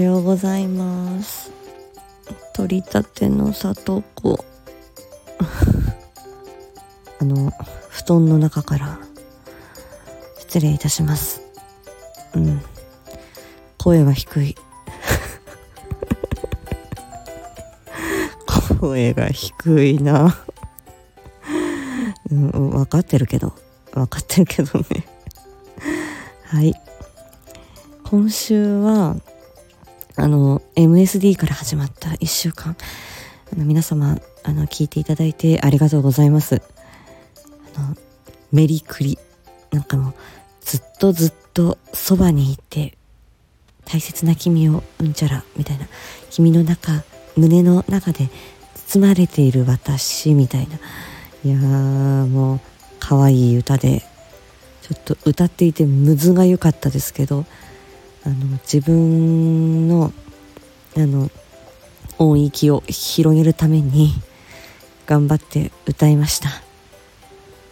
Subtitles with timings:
[0.00, 1.52] ようございます。
[2.54, 4.44] 取りたての里子。
[7.20, 7.52] あの
[7.88, 8.98] 布団の中から。
[10.38, 11.42] 失礼いたします。
[12.34, 12.60] うん。
[13.78, 14.56] 声は低い。
[18.80, 20.36] 声が低いな。
[22.32, 23.52] うん、分かってるけど。
[23.92, 25.06] 分かってるけどね。
[26.46, 26.74] はい。
[28.10, 29.14] 今週は
[30.20, 32.76] あの MSD から始まった1週間。
[33.54, 36.60] あの皆様あの聞いていただいてありがとうございます。
[37.74, 37.96] あの
[38.52, 39.18] メリクリ。
[39.70, 40.14] なんかもう
[40.60, 42.98] ずっとずっとそばにいて
[43.86, 45.86] 大切な君をうんちゃらみたいな。
[46.28, 47.02] 君の中
[47.34, 48.28] 胸の中で
[48.74, 50.76] 包まれている私みたいな。
[51.46, 52.60] いやーもう
[52.98, 54.02] 可愛い歌で
[54.82, 57.46] ちょっと歌っていてむずが良かったですけど
[58.24, 60.12] あの自分の
[60.96, 61.30] あの
[62.18, 64.12] 音域を広げるために
[65.06, 66.50] 頑張って歌いました。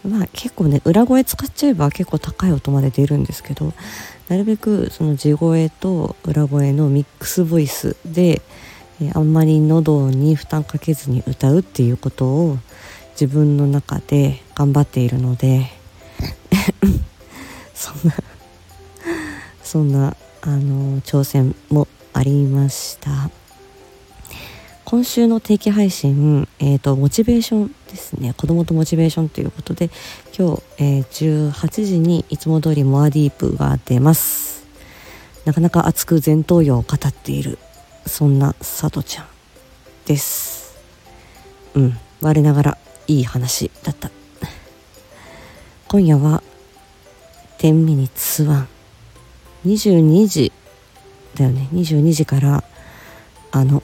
[0.08, 3.72] まあ結構ね裏声使っちゃえば結構高い音まで出るんですけど
[4.28, 8.40] なるべくその地声と裏声のミックスボイスで
[9.14, 12.58] あんまり喉に負担かけずに歌うっていうことを
[13.12, 15.66] 自分の中で頑張っているので
[17.74, 18.14] そんな
[19.62, 23.30] そんなあの挑戦もありました。
[24.84, 28.32] 今週の定期配信、えーと、モチベーションですね。
[28.32, 29.90] 子供とモチベーションということで
[30.36, 34.66] 今日、えー、18時にいつも通りモアディープが出ます。
[35.44, 37.58] なかなか熱く前頭葉を語っている
[38.06, 39.26] そんなさとちゃん
[40.06, 40.78] です。
[41.74, 41.98] うん。
[42.20, 44.10] 我ながらいい話だった。
[45.88, 46.42] 今夜は
[47.58, 48.68] 10ミニツワン
[49.68, 50.52] 22時
[51.34, 51.68] だよね。
[51.74, 52.64] 22時から
[53.52, 53.82] あの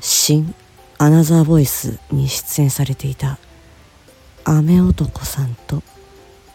[0.00, 0.54] 新
[0.98, 3.38] アナザーボイスに出演されていた
[4.44, 5.82] 雨男さんと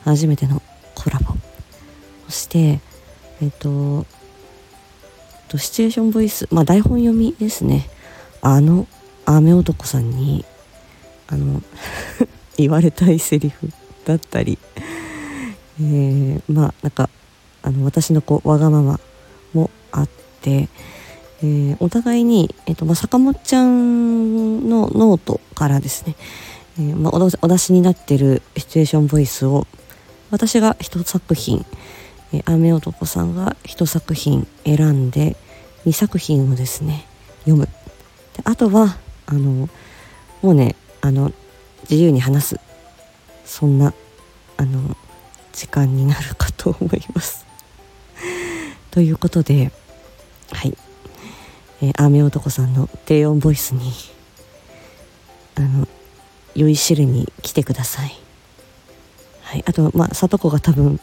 [0.03, 0.61] 初めての
[0.93, 1.33] コラボ。
[2.27, 2.79] そして
[3.41, 4.05] えっ、と
[5.57, 7.89] シチュエーションボイスまあ台本読みですね。
[8.41, 8.87] あの
[9.25, 10.45] 雨男さんに
[11.27, 11.63] あの
[12.57, 13.71] 言われたいセリフ
[14.05, 14.59] だったり、
[15.81, 17.09] えー、まあなんか
[17.65, 18.99] あの私のこうわがまま
[19.53, 20.09] もあっ
[20.41, 20.69] て、
[21.41, 26.15] えー、お互いに、えーとまあ、坂本ちゃんのノートからですね、
[26.77, 29.65] えーまあ、お出しになってるシチュエーションボイスを
[30.31, 31.65] 私が一作品
[32.33, 35.35] え雨男さんが1作品選んで
[35.85, 37.05] 2作品をですね
[37.45, 37.65] 読む。
[37.65, 37.71] で
[38.43, 39.69] あとはあの
[40.41, 41.31] もうねあの
[41.89, 42.59] 自由に話す。
[43.45, 43.93] そんな
[44.57, 44.97] あの
[45.53, 47.45] 時間になるかと思います。
[48.95, 49.73] ということで
[50.51, 50.77] はい、
[51.81, 53.91] えー、雨男さんの低音ボイスに
[55.55, 55.85] あの
[56.55, 58.15] 酔いしるに来てください。
[59.41, 59.63] はい。
[59.67, 60.97] あとまあ里子が多分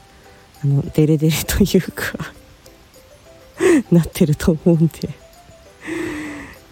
[0.64, 2.04] あのデレデレというか
[3.92, 5.10] なってると思うんで。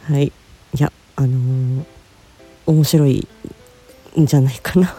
[0.05, 0.29] はい。
[0.29, 0.33] い
[0.79, 1.85] やあのー、
[2.65, 3.29] 面白い
[4.19, 4.97] んじゃないかな。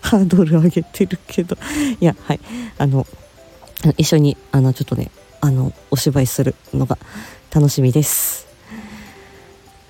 [0.00, 1.56] ハードル上げてるけど。
[2.00, 2.40] いやはい。
[2.78, 3.06] あの
[3.96, 6.98] 一緒にあのちょっとねあのお芝居するのが
[7.54, 8.46] 楽しみです。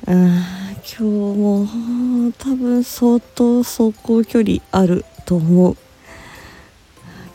[0.06, 1.66] あ今日も
[2.38, 5.76] 多分相当走行距離あると思う。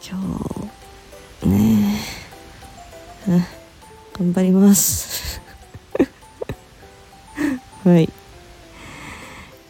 [0.06, 0.20] 今
[1.42, 2.00] 日ね
[3.28, 3.42] え、
[4.18, 5.42] 頑張ります。
[7.84, 8.10] はい。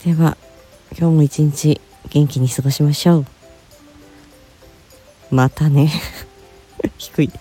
[0.06, 0.38] では
[0.98, 1.80] 今日も一日
[2.10, 3.26] 元気に過ごしましょう。
[5.32, 5.92] またね。
[6.98, 7.32] 低い。